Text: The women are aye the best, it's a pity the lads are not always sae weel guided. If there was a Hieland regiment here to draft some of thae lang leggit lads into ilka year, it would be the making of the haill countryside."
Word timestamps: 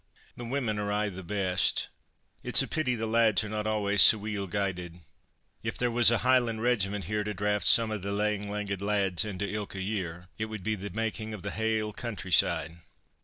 The 0.35 0.45
women 0.45 0.79
are 0.79 0.91
aye 0.91 1.09
the 1.09 1.21
best, 1.21 1.89
it's 2.41 2.63
a 2.63 2.67
pity 2.67 2.95
the 2.95 3.05
lads 3.05 3.43
are 3.43 3.49
not 3.49 3.67
always 3.67 4.01
sae 4.01 4.17
weel 4.17 4.47
guided. 4.47 4.99
If 5.61 5.77
there 5.77 5.91
was 5.91 6.09
a 6.09 6.17
Hieland 6.25 6.63
regiment 6.63 7.05
here 7.05 7.23
to 7.23 7.35
draft 7.35 7.67
some 7.67 7.91
of 7.91 8.01
thae 8.01 8.09
lang 8.09 8.49
leggit 8.49 8.81
lads 8.81 9.23
into 9.23 9.47
ilka 9.47 9.79
year, 9.79 10.27
it 10.39 10.45
would 10.45 10.63
be 10.63 10.73
the 10.73 10.89
making 10.89 11.35
of 11.35 11.43
the 11.43 11.51
haill 11.51 11.93
countryside." 11.93 12.77